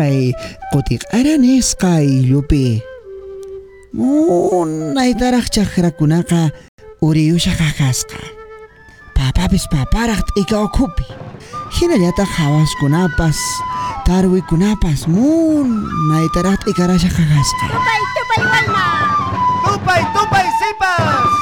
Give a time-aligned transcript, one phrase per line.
[0.00, 0.32] kay
[0.72, 2.80] kutik aranesqa ayllupi
[3.92, 6.40] munaytaraq chaqrakunaqa
[7.06, 8.20] uriyusha kakasqa
[9.16, 11.04] papapis paparaq t'ika ukhupi
[11.76, 13.38] hinallataq hawaskunapas
[14.08, 18.86] tarwikunapas munaytaraq t'ikarasha kakasqa Tupay, tupay, walma.
[19.68, 21.39] Tupay, tupay, sipas!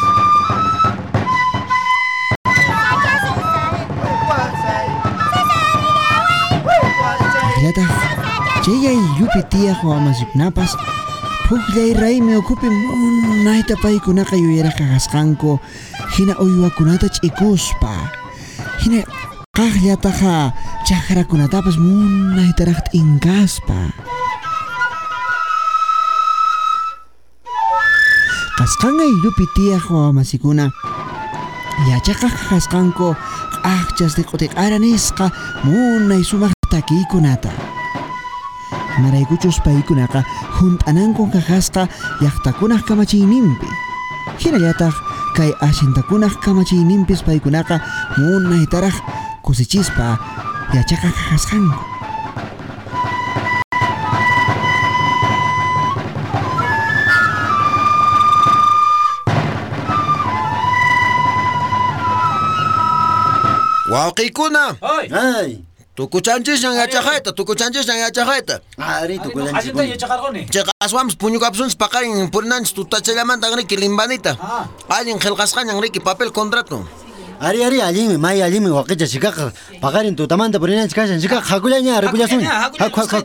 [8.68, 10.76] Chay ayllupi tiyaq wamasikunapas
[11.48, 15.56] puqllay raymi ukhupi munayta paykunaqa yuyaraq kakasqanku
[16.12, 17.92] hina uywakunata ch'ikuspa
[18.84, 19.00] hina
[19.56, 20.52] kaqllataqa
[20.84, 23.78] chaqrakunatapas munaytaraq t'inqaspa
[28.60, 30.68] qasqan ayllupi tiyaq wamasikuna
[31.88, 33.16] yachaqa kasqanku
[33.64, 35.32] q'aqchas de q'utiq'ara nisqa
[35.64, 37.67] munay sumaq takiykunata
[39.02, 40.22] maraykuchus paykunaqa
[40.58, 41.88] hunt'anankun kaqasqa
[42.22, 43.68] llaqtakunaq kamachiyninpi
[44.42, 44.94] hinallataq
[45.36, 47.80] kay ashintakunaq kamachiyninpis paykunaqa
[48.18, 48.96] munaytaraq
[49.42, 50.18] kusichispa
[50.74, 51.98] yachaqa kaqasqanku
[63.88, 65.67] Wawqiykuna, Hoy, Ay,
[65.98, 68.62] tukuchanchishan yachaqayta, tukuchanchishan yachaqayta.
[68.78, 69.88] ari allita tukulanchikuni.
[69.94, 70.40] yachaqarquni.
[70.54, 74.38] Chayqa aswampas puñukapusunchis paqarin purinanchis tutachaylamanta riki limbanita.
[74.38, 74.70] Ah.
[74.88, 76.86] Allin qillqasqañan riki papel contrato.
[77.40, 79.50] Ari ari alimi, may alimi waqicha chikaqa
[79.82, 82.46] paqarin tutamanta purinanchik kashan chikaqa hakulaña rikullasun.
[82.46, 83.18] Haku haku haku.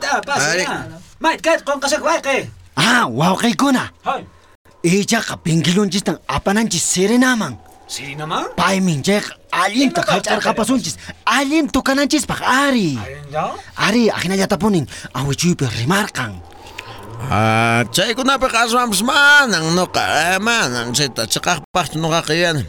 [0.49, 0.65] Ari.
[1.21, 2.49] Mait, kait qonqashaq wayqi.
[2.75, 3.83] Ah, wawqiykuna.
[4.09, 4.25] Hoy,
[4.83, 7.53] Ichaqa pinkilunchistan apananchis sirinaman.
[8.55, 10.97] Paymin chayqa allinta qhach'arqapasunchis.
[11.25, 12.97] Allim tukananchispaq ari.
[13.31, 13.53] Ya?
[13.77, 16.33] Ari ahinallatapunin awichuypi rimarqan.
[17.29, 22.63] Ah, chaykunapiqa aswampas manan nuqa, eh, manan chayta chiqaqpaqchu nuqaqa yana.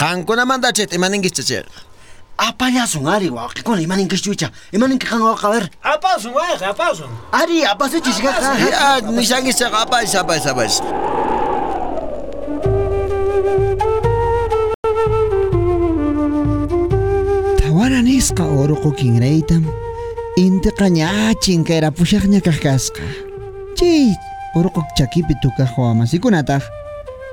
[0.00, 1.64] Qankunamanta chayta imaninkischá chay.
[2.36, 4.50] Apallasun ari wawqiykuna imaninkish chucha.
[4.72, 5.64] Imaninki qan wawqa ver.
[5.84, 7.10] Apawsun wayqi, apawsun.
[7.32, 8.58] Ari apasuchis chikaqa.
[8.58, 10.82] Ya, nishankis chayqa apays, apays, apays.
[18.24, 19.64] Nisqa uruqu kinraytam
[20.40, 23.04] intiqa ñachin kayra pushaqña kaqkasqa
[23.76, 24.16] chay
[24.56, 26.64] uruqu chakipi tukaq wamasikunataq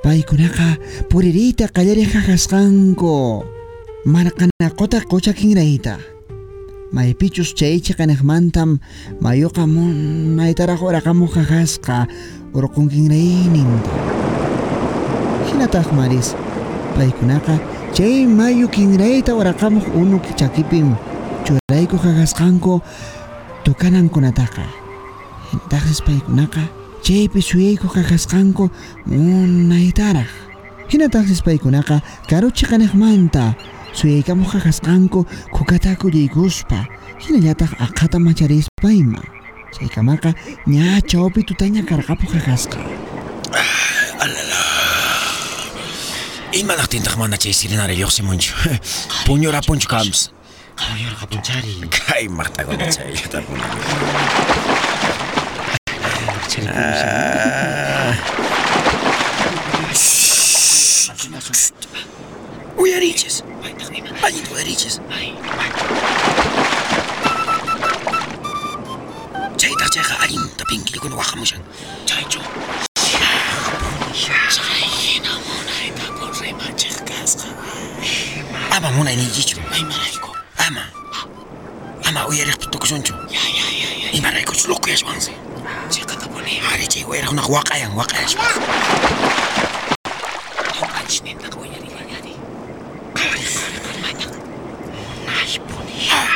[0.04, 0.68] paykunaqa
[1.08, 3.08] puririyta qallariq kaqasqanku
[4.04, 5.96] marqanaqota qucha kinrayta
[6.92, 8.84] maypichus chay chiqaniqmantam
[9.24, 12.04] mayuqa munaytaraq uraqamuq kaqasqa
[12.52, 13.92] uruqun kinrayninta
[15.48, 16.36] hinataq maris
[17.00, 17.56] paykunaqa
[17.94, 20.96] chay mayu kinrayta waraqamuq unu chakipim
[21.44, 22.80] churayku qaqasqanku
[23.68, 24.64] tukanankunataqa
[25.52, 26.64] hinataqsis paykunaqa
[27.04, 28.72] chaypi suyayku qaqasqanku
[29.12, 30.32] munaytaraq
[30.88, 32.00] hinataqsis paykunaqa
[32.32, 33.60] karu chiqaniqmanta
[34.00, 36.88] suyaykamuq qaqasqanku kukataku llaykuspa
[37.24, 39.20] hinallataq aqhata macharispa ima
[39.76, 40.32] chaykamaqa
[40.64, 42.32] ña chawpi tutaña karqapuq
[46.52, 48.52] Энэ манахтын тахмаа наач эсринаар явах юм унж.
[49.26, 50.30] Бүнёра пунч камс.
[50.76, 51.88] Хоёр хапунчари.
[51.88, 53.16] Кай мартаг унж цай.
[62.78, 63.44] Uyarıyacağız.
[64.22, 65.00] Hadi uyarıyacağız.
[69.58, 71.60] Çay takacak halim da pinkili konu vakamışan.
[72.06, 72.44] Çay çok.
[78.92, 80.32] يفهمون عن يجيجو اي مرايكو
[80.68, 80.86] اما
[82.10, 85.32] اما ويريخ بتوكسونجو يا يا يا يا اي مرايكو سلوكو يا شوانسي
[85.92, 88.60] جي قطبوني هاري جي ويريخ هناك واقعيا واقعيا شوانسي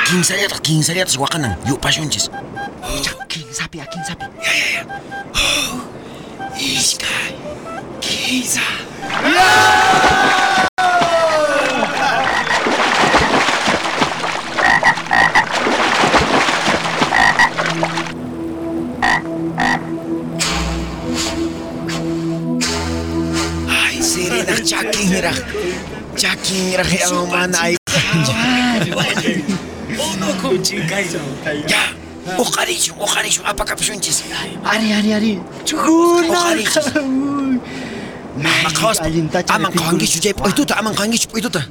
[0.06, 1.58] Kinsariat, kinsariat sa wakanan.
[1.68, 2.30] Yo, pasyonches.
[3.28, 4.26] Kinsapi, kinsapi.
[4.46, 4.82] Ya, ya, ya.
[5.34, 5.82] Oh,
[6.56, 7.16] iska,
[8.00, 8.64] kinsa.
[9.26, 10.45] Yeah!
[26.76, 27.74] Chakinraq yaman mana ay.
[31.72, 31.84] Ya,
[32.36, 34.28] uqarichu, uqarichu, apakapusunchis.
[34.66, 35.34] Ari, ari, ari.
[35.64, 36.52] Chukuna.
[38.76, 41.64] Qawas, Allintacha aman qawankichu chay p'uytuta, aman qawankichu p'uytuta.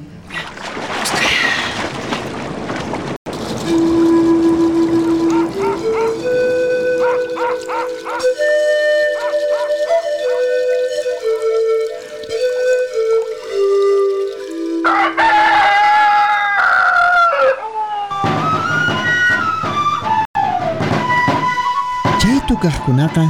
[22.65, 23.29] Tukaqkunaqa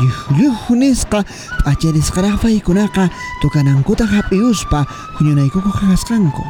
[0.00, 1.20] lluqlluq nisqa
[1.64, 3.10] p'acharisqaraq paykunaqa
[3.42, 4.88] tukanankuta hap'iyuspa
[5.20, 6.44] huñunaykukuq qaqasqanku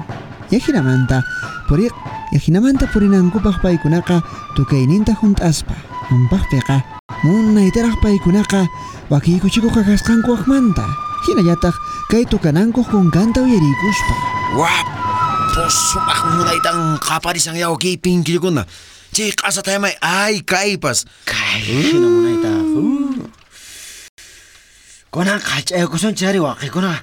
[0.54, 1.26] yahinamanta
[1.66, 1.90] puriq
[2.30, 4.22] yahinamanta purinankupaq paykunaqa
[4.54, 5.74] tukayninta hunt'aspa.
[6.10, 6.76] Manpaqpiqa
[7.26, 8.62] munaytaraq paykunaqa
[9.10, 10.86] wakiykuchikuq qaqasqanku waqmanta
[11.26, 11.74] hinallataq
[12.14, 14.14] kay tukanankuq kunkanta uyariykuspa
[14.54, 18.62] Wapos sumaq munaytan qaparisang yaw kay pinkillukuna.
[19.12, 21.04] Chay qasatayamay ay kaypas.
[21.66, 22.50] Hina munayta.
[25.10, 27.02] Kunan qach'aykusun chari waqikuna.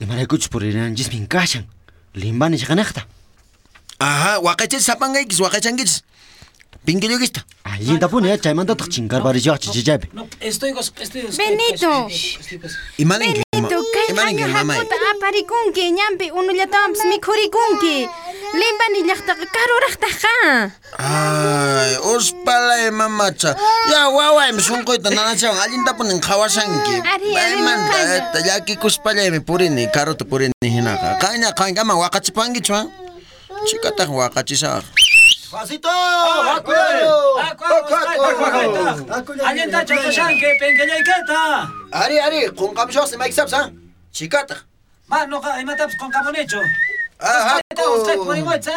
[0.00, 1.64] Imaraykuchus purinanchis minkashan.
[2.14, 3.04] Limbani chiqanaqta.
[4.00, 6.02] Aha, waqachis sapangaykis waqachankichis.
[6.86, 7.40] Pinkillukista.
[7.64, 10.08] Allinta puni chaymantataq chinkarparishaqchi chichapi.
[10.14, 10.72] No, estoy.
[11.00, 12.08] Estoy, Benito.
[12.98, 13.42] Imaninki.
[13.52, 14.78] Benito, kay Imaninki haño mamay.
[14.78, 17.96] hakuta aparikunki, ñampi unullatapas mikhurikunki.
[18.60, 20.34] Limbani llaqtaqa karuraqtaqa.
[20.98, 23.52] Ay, uspalay mamacha.
[23.92, 26.94] Ya waway sunquyta nanachawan allintapunin qhawasanki.
[27.04, 31.20] Ari, ari, Paymanta eta llakikuspallaymi purini karuta purini hinaqa.
[31.20, 32.82] Qaña qaña ama waqachipankichu ha.
[33.68, 34.84] Chikataq waqachisaq.
[35.52, 37.14] Vacuero.
[39.44, 41.40] Alienta chapashanke, penkellayketa.
[41.92, 43.70] Ari ari, qunqamshoqsi maykisapsa ha.
[44.12, 44.58] Chikataq.
[45.08, 46.58] Ma, no, imatapas con camonecho.
[47.20, 47.60] Ah,
[47.96, 48.24] Usted, haku.
[48.26, 48.72] por igual, sa.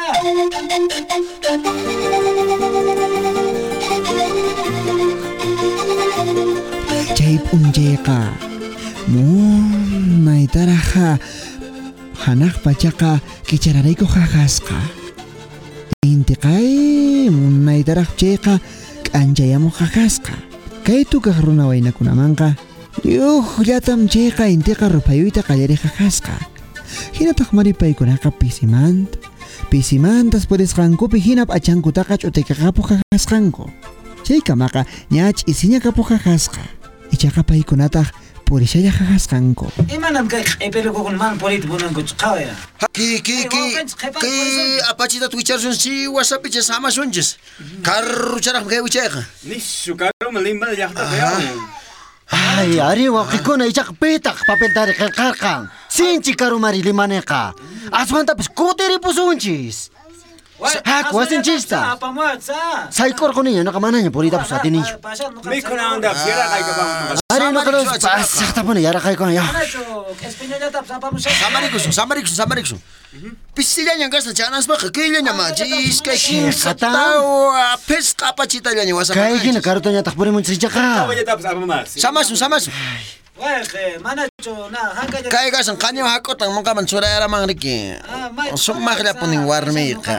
[7.17, 8.17] chay p'unchayqa
[9.13, 11.07] munaytaraqa
[12.23, 13.11] hanaq pachaqa
[13.49, 14.77] kichararayku qaqasqa
[16.11, 16.69] intiqay
[17.39, 18.53] munaytaraq chayqa
[19.05, 20.33] k'anchayamuq qaqasqa
[20.87, 22.49] kay tukaq runa waynakunamanqa
[23.03, 26.33] lluqllatam chayqa intiqa rupayuyta qallariq qaqasqa
[27.17, 29.17] hinataq mari paykunaqa pisimanta
[29.69, 33.69] pisimantas purisqankupi hina p'achankutaqa ch'utikaqapu qaqasqanku
[34.25, 36.61] chaykamaqa ñach isiña kapu qaqasqa
[37.11, 38.07] ichaqa paykunataq
[38.45, 42.53] purishalla qaqasqanku Imanam kay epeluko con man por itu bunan kuch kawaya.
[42.93, 43.63] Ki ki ki
[44.21, 44.35] ki
[44.89, 47.37] apachita twicharsunsi wasapichis hamasunchis.
[47.85, 49.21] Karrucharaq kay wichayqa.
[49.45, 51.78] Nishu karuma limba llaqta peon.
[52.31, 55.69] Ay, ari waqikuna ichaq pitaq papeltari qillqarqan.
[55.89, 57.53] Sinchi karumari limaneqa.
[57.91, 59.89] Aswantapis kutiripusunchis.
[60.59, 61.95] Hak, wasinchista.
[61.95, 62.91] Apa mo, sa.
[62.91, 64.99] Saykorquniña noqa manaña puritapas atinichu.
[65.47, 67.17] Mikuna onda fiera kay kabang.
[67.31, 69.43] Ari noqaros pasaqtapuni yaraqaykuna ya.
[69.47, 70.85] Anacho, española tap
[73.59, 76.87] Pisillaña gasta chanaspaqa kayllaña machis kay Chiqata.
[76.95, 79.59] tawa pesqa apachitallaña Kaygina wasapanchis.
[79.67, 80.79] karutoñataq purimunchis ichaqa.
[81.03, 81.89] Kawaya tapas apa mas.
[82.03, 82.71] Samasun, samasun.
[83.35, 85.27] Waje, manacho, na, hanga ya.
[85.27, 87.99] Kay gasan kanyo hakotan mungkaman surayaraman riki.
[88.07, 90.15] Ah, may- Sumakllapunin warmiqa.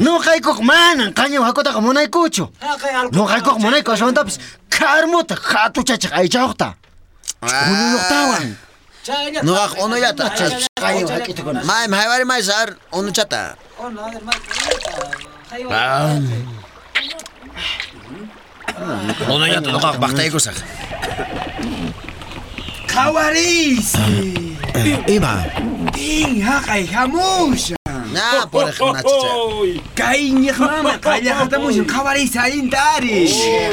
[0.00, 2.48] Nuqaykuq manan qañiw hakutaqa munaykuchu.
[2.64, 3.04] Ah.
[3.12, 4.40] Nuqaykuq munayku aswantapis
[4.72, 6.68] karmuta hatuchachiq aychawqta.
[7.44, 8.56] Unuyuqtawan.
[9.04, 9.40] Chaya.
[9.44, 10.24] Nuqaq unuyata.
[11.64, 13.56] Mai, mai var mai zar onu chata.
[19.28, 20.54] Onu não dokak baktay kusak.
[22.86, 23.94] Kawaris.
[25.06, 25.34] Ima.
[25.92, 27.54] Ting hakay não
[28.08, 29.30] Na, por ejemplo, chicha.
[29.94, 33.28] Kaiña mama, kaya não kawaris ayintari.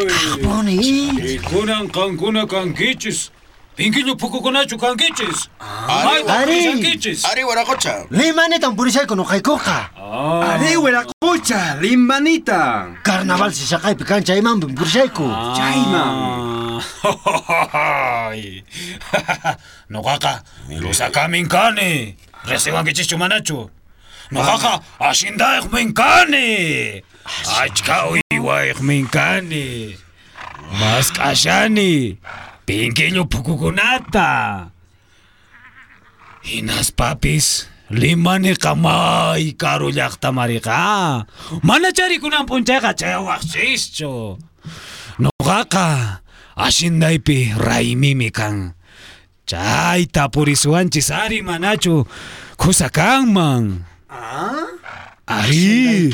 [0.09, 1.39] Kaponi.
[1.47, 3.31] Kunan kankuna kankichis.
[3.75, 5.49] Pinkiño poco con acho canquiches.
[5.59, 8.05] Ari, Ari, Ari, huaracocha.
[8.09, 9.91] Limane tan purisa con hoja y coja.
[9.95, 10.53] Ah.
[10.55, 12.95] Ari, huaracocha, limanita.
[13.03, 15.23] Carnaval se saca y picancha y mambo en purisaico.
[15.55, 16.79] Chaima.
[17.03, 18.31] Ah.
[19.89, 22.17] No guaca, lo saca mi encane.
[22.43, 23.71] Reciban que chicho manacho.
[24.31, 25.65] No guaca, así da es
[28.29, 29.97] y guay es mi encane.
[30.71, 32.17] Más cachani.
[32.65, 34.69] Pinkiño pukukunata.
[36.41, 41.25] Hinaspapis limani qamay karu llaqtamariqa.
[41.61, 44.37] Mana charikunan punchayqa chayawaqchischu.
[45.21, 46.21] Nuqaqa
[46.57, 48.73] ashindaypi raymimi kan.
[49.45, 52.05] Chayta purisuanchis ari manachu
[52.57, 53.85] kusa kanman.
[55.25, 56.13] Ari,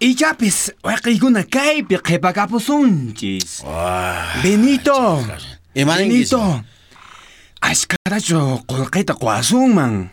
[0.00, 3.62] Ichapis waqaykuna kaypi qhipakapusunchis.
[4.42, 5.24] Benito.
[5.74, 6.60] Benito.
[7.62, 10.10] Ashkarachu qullqita quwasunman.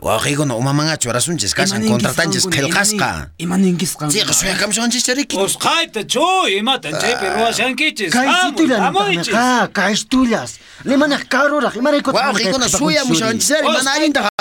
[0.00, 3.34] Waqaykuna umamangachu rasunchis kashan contratanchis qillqasqa.
[3.38, 4.06] Imaninkiska.
[4.06, 5.36] Chiqa suyakamusunchis chariki.
[5.36, 6.22] Usqayta chu
[6.54, 8.12] imatan chaypi ruwashankichis.
[8.14, 9.34] Kaychitulan Hamuychis.
[9.34, 10.62] ka kaystulas.
[10.86, 13.90] Limanaq karuraq imaraykuta Waqaykuna suyamushanchis ari mana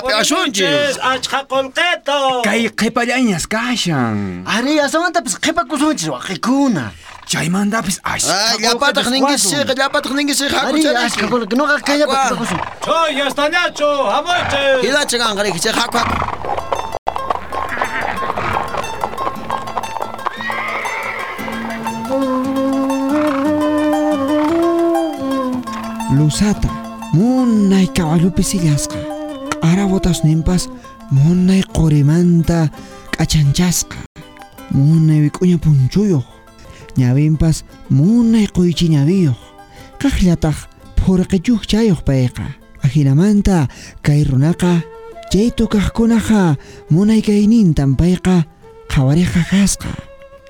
[0.07, 0.97] Chayllapi asunchis.
[1.01, 2.41] Achka colqueto.
[2.43, 4.43] Kay qipallañas kashan.
[4.45, 6.91] Ari asamantapis qipakusunchis waqikuna.
[7.35, 7.49] Ari
[14.07, 14.83] hamoichis.
[14.87, 15.05] Ila
[26.17, 26.69] lusata
[27.13, 29.16] munay kawalupi sillasqa
[29.61, 30.69] Q'arabotas nimpas
[31.11, 32.69] munay qorimanta
[33.13, 33.97] k'achanchasqa.
[34.71, 36.25] Munay wik'uña punchuyuq.
[36.97, 39.39] Ñawinpas munay quychi ñawiyuq.
[40.01, 40.57] Kaqllataq
[40.99, 42.45] phurqiyuq chayuq payqa.
[42.83, 43.67] Ahinamanta
[44.01, 44.81] kay runaqa
[45.31, 46.57] chay tukaqkunaqa
[46.89, 48.45] munay kaynintan payqa
[48.91, 49.91] qhawariqa kasqa.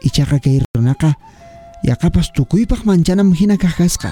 [0.07, 1.13] Ichaqa kay runaqa
[1.83, 4.11] yaqapas tukuypaq manchanam hina kaq kasqa.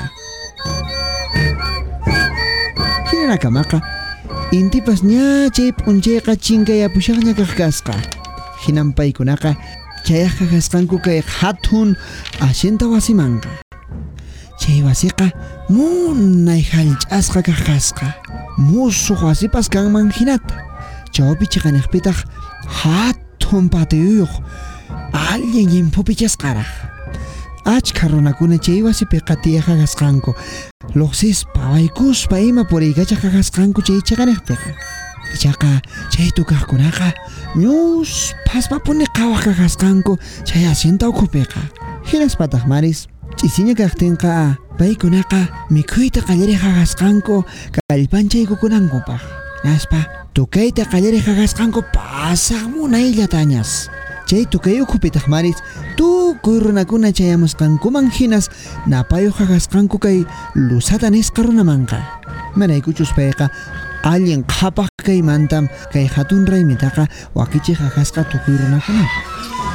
[3.10, 4.05] Hinanakamaqa
[4.52, 7.94] intipas ña chay p'unchayqa chinkayapushaqña kaq kasqa.
[8.64, 9.56] Hinan paykunaqa
[10.06, 11.96] chayaqqa kasqanku kay hatun
[12.42, 13.50] ashinta wasimanqa.
[14.60, 15.32] Chay wasiqa
[15.70, 18.08] munay hallch'asqa kaq kasqa.
[18.58, 20.56] Musuq wasipas kanman hinata.
[21.12, 22.18] Chawpi chiqaniqpitaq
[22.80, 24.34] hatun patiyuyuq
[25.14, 26.95] allin llimphupi chasqaraq.
[27.66, 30.32] Achka runakuna chay wasipiqa tiyaqqa kasqanku.
[30.94, 34.70] Luqsispa waykuspa ima puriykachaqa kasqanku chay chiqaniqpiqa.
[35.34, 35.82] Ichaqa
[36.14, 37.10] chay tukaqkunaqa
[37.58, 40.14] ñuspaspa puni qhawaqqa kasqanku
[40.46, 41.62] chay asienta ukhupiqa.
[42.06, 47.42] Hinaspataq maris ch'isiña kaqtinqa paykunaqa mikhuyta qallariqa kasqanku
[47.90, 49.22] kallpanchaykukunankupaq.
[49.66, 50.06] Naspa
[50.38, 53.90] tukayta qallariqa kasqanku pasaq munayllatañas.
[54.26, 55.62] Chay tukay ukhupitaq maris
[55.98, 58.50] tukuy runakuna chayamusqankuman hinas
[58.90, 60.26] napayuqqa kasqanku kay
[60.58, 62.02] lusata nisqa runamanqa.
[62.58, 63.54] Manaykuchus payqa
[64.02, 67.06] allin qhapaq kaymantam kay hatun raymitaqa
[67.38, 69.06] wakichiqa kasqa tukuy runakuna.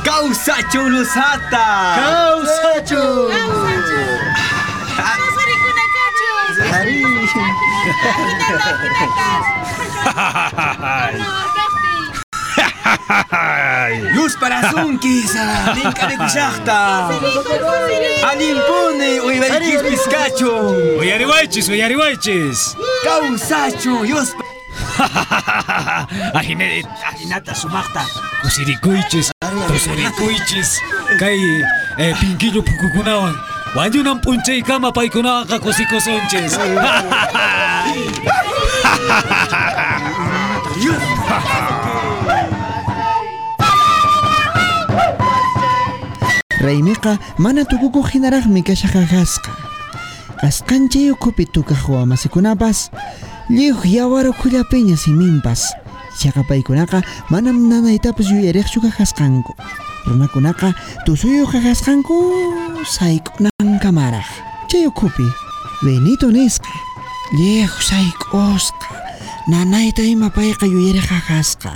[0.03, 1.95] Kawsachu lusata.
[2.03, 3.31] Kawsachu.
[14.31, 17.09] Sus para Zunkisa, Ninkanecuillacta.
[18.29, 20.71] Alimpone, Uyariquis Pizcacho.
[21.01, 22.77] Uyarihuachis, Uyarihuachis.
[23.03, 24.45] Causacho, Yospa.
[26.35, 26.87] Ajinet.
[27.09, 28.07] Ajinata, Sumacta.
[28.43, 29.33] Tusiricuichis,
[29.67, 30.79] Tusiricuichis.
[31.19, 31.41] Kay,
[31.99, 33.35] eh, Pinquillo Pucucunawan.
[33.75, 36.55] Wanyunan punche kama paikunawan kakusiko sonches.
[40.85, 41.80] Yospa.
[46.61, 49.51] Raymiqa mana tukukuhinaraqmi kashaqaqasqa.
[50.45, 52.91] Asqanchay ukhupi tukaq wamasicunapas
[53.49, 55.73] lliw yawarukullapiña siminpas.
[56.21, 57.01] Chaqapaykunaqa
[57.31, 59.57] manam nanaytapis yuyariqchu kaqasqanku
[60.07, 60.75] runakunaqa
[61.07, 62.15] tusuyuq kaqasqanku
[62.85, 64.29] sayk'unankamaraj
[64.69, 65.25] chay ukhupi
[65.85, 66.73] benito nisqa
[67.37, 68.87] lliw sayk'usqa
[69.49, 71.73] nanayta ima payqa yuyariq kaqasqa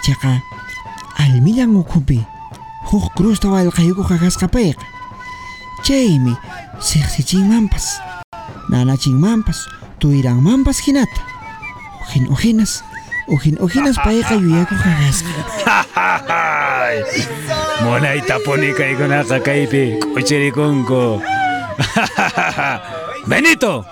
[0.00, 0.40] ichaqa
[1.20, 2.20] almillan ukhupi
[2.90, 4.84] huk cruzta wallqayukuq kasqa payqa.
[5.84, 6.34] Chaymi
[6.80, 8.00] siqsichinmanpas,
[8.70, 9.68] nanachinmanpas,
[10.00, 11.20] tuyranmanpas hinata.
[12.04, 12.84] Ujin ujinas,
[13.28, 15.32] ujin ujinas payqa yuyakuq kasqa.
[17.84, 21.20] Munayta puni kaykunaqa kaypi kuchirikunku.
[23.30, 23.84] Benito!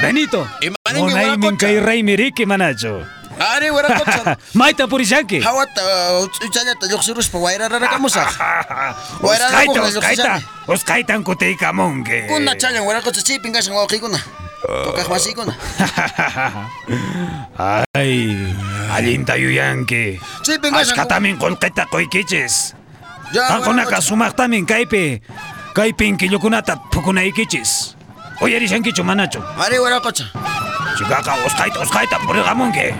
[0.00, 0.46] Benito!
[0.94, 3.17] Munaymin kay raymi riki manachu.
[3.38, 4.34] Ari, wala ko sa...
[4.58, 5.38] May tapuri siyake.
[5.38, 5.70] Hawat,
[6.42, 8.26] utsanya, tayok sirus pa, waira rara ka mo sa.
[9.22, 10.42] Waira rara ko, tayok siyake.
[10.66, 12.26] Uskaita, ang kutay ka mongge.
[12.26, 14.18] Kuna chalang, wala ko sa siping kasang wakay ko na.
[14.58, 15.06] Tokaj
[15.38, 15.54] ko na.
[17.94, 18.34] Ay,
[18.90, 20.18] alinta yuyanke.
[20.42, 20.98] Siping kasang...
[20.98, 22.74] Askatamin kolketa koikichis.
[23.32, 25.22] Ankonaka sumaktamin kaipe.
[25.78, 27.94] Kaipin kilokunata pukunaikichis.
[28.42, 29.38] Oye, eres yanquicho, manacho.
[29.62, 30.26] Ari, wala ko sa...
[30.98, 32.92] Chikaka, ostaita, ostaita, por el que.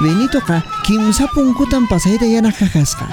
[0.00, 3.06] Benitoqa kimsa punkutan pasayta yanaqajasqa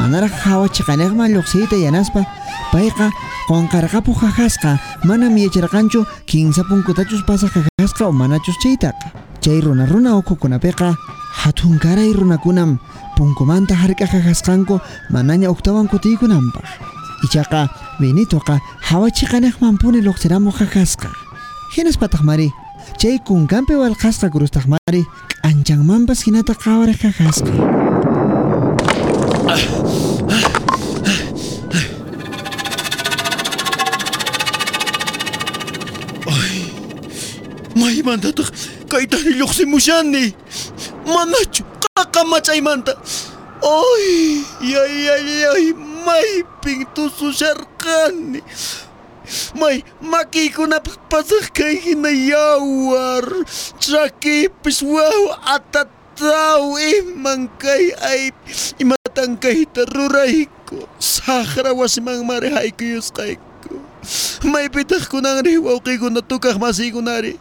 [0.00, 2.24] manara hawa chiqanaqman lluqsiyta yanaspa
[2.72, 3.10] payqa
[3.46, 10.96] qonqarqapu jajasqa manam yacharqanchu kimsa punkutachus jajasqa o manachus chaytaqa chay runa runa ukhukunapiqa
[11.40, 12.78] hatun karay runakunam
[13.16, 14.80] punkumanta hark'aqa kasqanku
[15.14, 16.66] manaña uktawan kutiykunanpaq
[17.26, 17.68] ichaqa
[18.00, 18.58] Benitoqa
[18.90, 21.08] hawa chiqanaqmanpuni luqsiramuq kakasqa
[21.74, 22.48] hinaspataq mari
[23.00, 25.02] chay kunkanpi walqasqa kurustaq mari
[25.42, 27.52] k'anchanmanpas hinata qawariq kakasqa
[37.80, 38.48] maymantataq
[38.88, 40.24] kaytari lluqsimushani
[41.06, 41.62] manachu
[41.94, 42.92] qaqamachaymanta
[43.64, 45.64] ay yay yay yay
[46.04, 48.44] maypin tususharqani
[49.56, 53.24] may makiykunapaq pasaq kay hina yawar.
[53.80, 58.36] Chakipis waw atataw iman kay ay
[58.76, 63.80] imatan kayta rurayku saqra wasiman mari haykuyusqayku
[64.44, 67.40] maypitaq kunanri wawqiykuna tukaq masiykunari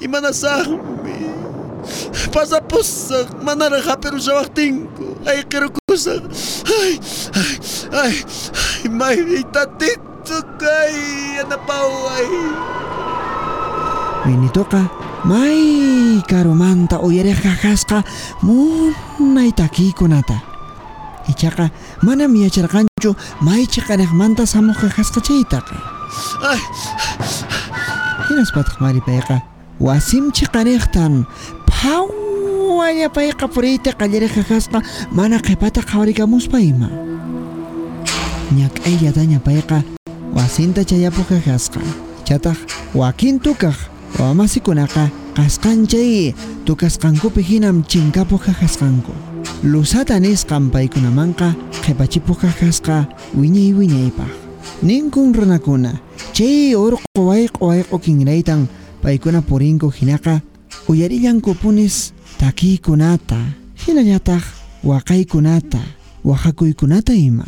[0.00, 1.18] imanasaqtaq tatitullay imanasaqmi
[2.32, 6.22] pasapusaq manaraq hapirusawaqtinku ay qirukusaq
[6.66, 6.92] ay
[7.34, 7.52] ay
[7.92, 8.14] ay ay
[8.90, 9.18] may
[9.50, 10.94] tatitu kay
[11.42, 12.28] anapaway
[14.28, 14.82] Benitoqa
[15.24, 18.04] may karumanta uyariq kakasqa
[18.44, 20.38] munay takiykunata
[21.26, 21.70] ichaqa
[22.04, 25.76] manam yacharqanchu may chiqaniqmanta samuq kakasqa chaytaqa
[26.44, 26.60] ay
[29.80, 31.26] hinaspataq mari payqa wasim chiqaniqtan
[31.70, 34.82] phawalla payqa puriyta qallariq kakasqa
[35.12, 36.88] mana qhipata qhawarikamuspa ima
[38.58, 39.82] ñak'ayllataña payqa
[40.34, 41.80] wasinta chayapuq kakasqa
[42.24, 42.56] chataq
[42.94, 43.76] wakin tukaq
[44.18, 49.12] wamasikunaqa qasqanchay tukasqankupi hinam chinkapuq kakasqanku
[49.62, 54.30] lusata nisqan paykunamanqa qhipachipuq kakasqa wiñay wiñaypaq
[54.82, 55.92] ninkun runakuna
[56.32, 58.68] chay urqu wayqu wayqu kinraytan
[59.02, 60.40] paykuna purinku hinaqa
[60.88, 63.38] uyarillankupunis takiykunata
[63.86, 64.42] hinallataq
[64.84, 65.78] waqaykunata
[66.24, 67.46] waqakuykunata ima.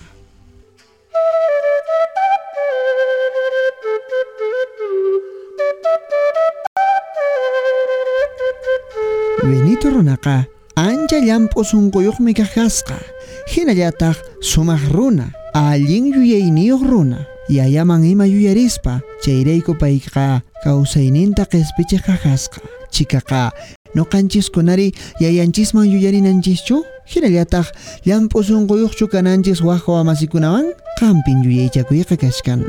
[9.42, 10.44] Benito runaqa
[10.76, 12.96] ancha llampu sunquyuqmi kakasqa
[13.52, 22.60] hinallataq sumaq runa allin yuyayniyuq runa yayaman ima yuyarispa chayrayku payqa kawsayninta qhispichiq kakasqa
[22.94, 23.50] chikaqa
[23.94, 26.76] nuqanchiskunari yayanchisman yuyarinanchischu
[27.12, 27.66] hinallataq
[28.06, 30.66] llampu sunquyuqchu kananchis waq wamasikunawan
[31.00, 32.60] qampin yuyaychakuyqa kashkan